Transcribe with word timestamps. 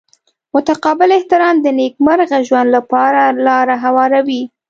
متقابل 0.53 1.09
احترام 1.17 1.55
د 1.61 1.67
نیکمرغه 1.79 2.37
ژوند 2.47 2.69
لپاره 2.77 3.21
لاره 3.45 3.75
هواروي. 3.85 4.43